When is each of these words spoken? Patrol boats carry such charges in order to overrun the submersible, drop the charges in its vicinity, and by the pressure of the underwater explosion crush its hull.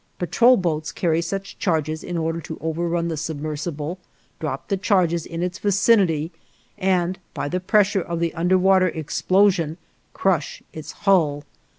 Patrol 0.17 0.57
boats 0.57 0.91
carry 0.91 1.21
such 1.21 1.59
charges 1.59 2.03
in 2.03 2.17
order 2.17 2.41
to 2.41 2.57
overrun 2.59 3.07
the 3.07 3.15
submersible, 3.15 3.99
drop 4.39 4.67
the 4.67 4.75
charges 4.75 5.27
in 5.27 5.43
its 5.43 5.59
vicinity, 5.59 6.31
and 6.75 7.19
by 7.35 7.47
the 7.47 7.59
pressure 7.59 8.01
of 8.01 8.19
the 8.19 8.33
underwater 8.33 8.87
explosion 8.87 9.77
crush 10.11 10.63
its 10.73 10.91
hull. 11.05 11.43